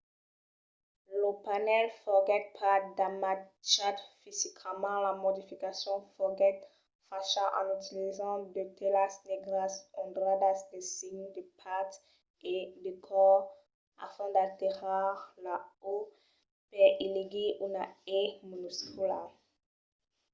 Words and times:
lo 1.21 1.29
panèl 1.45 1.87
foguèt 2.03 2.45
pas 2.57 2.81
damatjat 2.99 3.97
fisicament; 4.21 4.99
la 5.05 5.11
modificacion 5.25 5.97
foguèt 6.15 6.59
facha 7.09 7.45
en 7.59 7.65
utilizant 7.79 8.41
de 8.55 8.63
telas 8.77 9.13
negras 9.29 9.73
ondradas 10.03 10.59
de 10.71 10.79
signes 10.93 11.33
de 11.35 11.43
patz 11.61 11.93
e 12.53 12.55
de 12.83 12.91
còr 13.07 13.39
a 14.03 14.05
fin 14.15 14.29
d'alterar 14.35 15.11
la 15.45 15.55
o 15.93 15.95
per 16.71 16.89
i 17.05 17.07
legir 17.15 17.49
una 17.67 17.83
e 18.19 18.21
minuscula 18.49 19.21